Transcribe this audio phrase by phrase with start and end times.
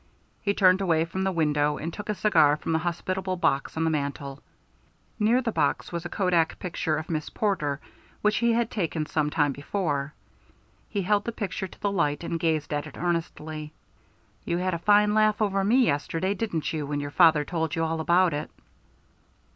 [0.41, 3.83] He turned away from the window, and took a cigar from the hospitable box on
[3.83, 4.39] the mantel.
[5.19, 7.79] Near the box was a kodak picture of Miss Porter
[8.23, 10.15] which he had taken some time before.
[10.89, 13.73] He held the picture to the light, and gazed at it earnestly.
[14.43, 17.83] "You had a fine laugh over me yesterday, didn't you, when your father told you
[17.83, 18.49] all about it?"